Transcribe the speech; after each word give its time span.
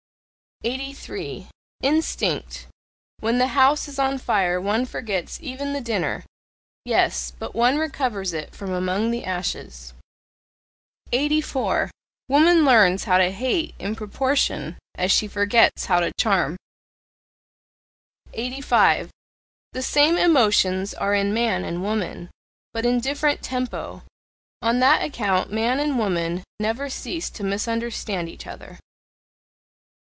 83. 0.63 1.47
INSTINCT 1.81 2.67
When 3.17 3.39
the 3.39 3.47
house 3.57 3.87
is 3.87 3.97
on 3.97 4.19
fire 4.19 4.61
one 4.61 4.85
forgets 4.85 5.39
even 5.41 5.73
the 5.73 5.81
dinner 5.81 6.23
Yes, 6.85 7.33
but 7.39 7.55
one 7.55 7.79
recovers 7.79 8.31
it 8.31 8.53
from 8.53 8.71
among 8.71 9.09
the 9.09 9.23
ashes. 9.25 9.95
84. 11.11 11.89
Woman 12.29 12.63
learns 12.63 13.05
how 13.05 13.17
to 13.17 13.31
hate 13.31 13.73
in 13.79 13.95
proportion 13.95 14.77
as 14.93 15.11
she 15.11 15.27
forgets 15.27 15.85
how 15.87 15.99
to 15.99 16.11
charm. 16.19 16.57
85. 18.33 19.09
The 19.73 19.81
same 19.81 20.15
emotions 20.15 20.93
are 20.93 21.15
in 21.15 21.33
man 21.33 21.63
and 21.65 21.81
woman, 21.81 22.29
but 22.71 22.85
in 22.85 22.99
different 22.99 23.41
TEMPO, 23.41 24.03
on 24.61 24.77
that 24.79 25.01
account 25.03 25.51
man 25.51 25.79
and 25.79 25.97
woman 25.97 26.43
never 26.59 26.87
cease 26.87 27.31
to 27.31 27.43
misunderstand 27.43 28.29
each 28.29 28.45
other. 28.45 28.77